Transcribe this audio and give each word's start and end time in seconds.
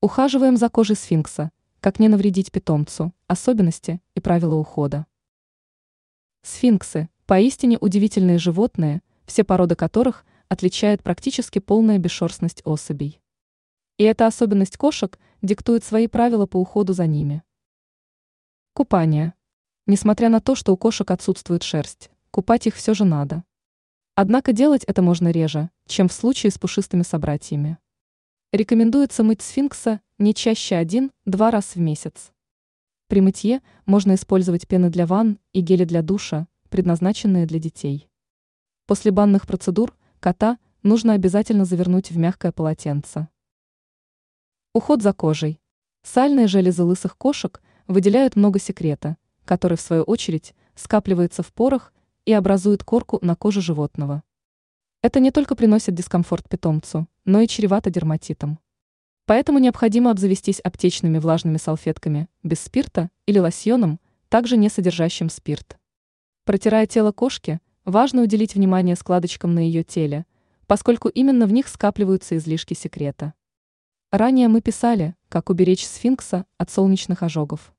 Ухаживаем 0.00 0.56
за 0.56 0.68
кожей 0.68 0.94
сфинкса, 0.94 1.50
как 1.80 1.98
не 1.98 2.06
навредить 2.06 2.52
питомцу, 2.52 3.12
особенности 3.26 4.00
и 4.14 4.20
правила 4.20 4.54
ухода. 4.54 5.06
Сфинксы– 6.42 7.08
поистине 7.26 7.78
удивительные 7.80 8.38
животные, 8.38 9.02
все 9.26 9.42
породы 9.42 9.74
которых 9.74 10.24
отличает 10.48 11.02
практически 11.02 11.58
полная 11.58 11.98
бесшерстность 11.98 12.62
особей. 12.64 13.20
И 13.96 14.04
эта 14.04 14.28
особенность 14.28 14.76
кошек 14.76 15.18
диктует 15.42 15.82
свои 15.82 16.06
правила 16.06 16.46
по 16.46 16.58
уходу 16.58 16.92
за 16.92 17.08
ними. 17.08 17.42
Купание. 18.74 19.34
Несмотря 19.86 20.28
на 20.28 20.40
то, 20.40 20.54
что 20.54 20.72
у 20.72 20.76
кошек 20.76 21.10
отсутствует 21.10 21.64
шерсть, 21.64 22.08
купать 22.30 22.68
их 22.68 22.76
все 22.76 22.94
же 22.94 23.04
надо. 23.04 23.42
Однако 24.14 24.52
делать 24.52 24.84
это 24.84 25.02
можно 25.02 25.32
реже, 25.32 25.70
чем 25.86 26.08
в 26.08 26.12
случае 26.12 26.52
с 26.52 26.58
пушистыми 26.58 27.02
собратьями. 27.02 27.78
Рекомендуется 28.50 29.22
мыть 29.24 29.42
сфинкса 29.42 30.00
не 30.16 30.32
чаще 30.32 30.76
один-два 30.76 31.50
раз 31.50 31.74
в 31.74 31.80
месяц. 31.80 32.32
При 33.06 33.20
мытье 33.20 33.60
можно 33.84 34.14
использовать 34.14 34.66
пены 34.66 34.88
для 34.88 35.04
ванн 35.04 35.38
и 35.52 35.60
гели 35.60 35.84
для 35.84 36.00
душа, 36.00 36.48
предназначенные 36.70 37.44
для 37.44 37.58
детей. 37.58 38.08
После 38.86 39.10
банных 39.10 39.46
процедур 39.46 39.94
кота 40.18 40.58
нужно 40.82 41.12
обязательно 41.12 41.66
завернуть 41.66 42.10
в 42.10 42.16
мягкое 42.16 42.50
полотенце. 42.50 43.28
Уход 44.72 45.02
за 45.02 45.12
кожей. 45.12 45.60
Сальные 46.02 46.46
железы 46.46 46.84
лысых 46.84 47.18
кошек 47.18 47.60
выделяют 47.86 48.34
много 48.34 48.58
секрета, 48.58 49.18
который 49.44 49.76
в 49.76 49.82
свою 49.82 50.04
очередь 50.04 50.54
скапливается 50.74 51.42
в 51.42 51.52
порах 51.52 51.92
и 52.24 52.32
образует 52.32 52.82
корку 52.82 53.18
на 53.20 53.36
коже 53.36 53.60
животного. 53.60 54.22
Это 55.00 55.20
не 55.20 55.30
только 55.30 55.54
приносит 55.54 55.94
дискомфорт 55.94 56.48
питомцу, 56.48 57.06
но 57.24 57.40
и 57.40 57.46
чревато 57.46 57.88
дерматитом. 57.88 58.58
Поэтому 59.26 59.60
необходимо 59.60 60.10
обзавестись 60.10 60.58
аптечными 60.58 61.18
влажными 61.18 61.56
салфетками 61.56 62.28
без 62.42 62.58
спирта 62.60 63.08
или 63.26 63.38
лосьоном, 63.38 64.00
также 64.28 64.56
не 64.56 64.68
содержащим 64.68 65.28
спирт. 65.30 65.78
Протирая 66.44 66.86
тело 66.86 67.12
кошки, 67.12 67.60
важно 67.84 68.22
уделить 68.22 68.56
внимание 68.56 68.96
складочкам 68.96 69.54
на 69.54 69.60
ее 69.60 69.84
теле, 69.84 70.26
поскольку 70.66 71.08
именно 71.08 71.46
в 71.46 71.52
них 71.52 71.68
скапливаются 71.68 72.36
излишки 72.36 72.74
секрета. 72.74 73.34
Ранее 74.10 74.48
мы 74.48 74.62
писали, 74.62 75.14
как 75.28 75.48
уберечь 75.48 75.86
сфинкса 75.86 76.44
от 76.56 76.70
солнечных 76.70 77.22
ожогов. 77.22 77.72